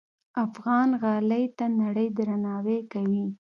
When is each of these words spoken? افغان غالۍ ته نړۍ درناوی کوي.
افغان 0.45 0.89
غالۍ 1.01 1.45
ته 1.57 1.65
نړۍ 1.81 2.07
درناوی 2.17 2.79
کوي. 2.91 3.25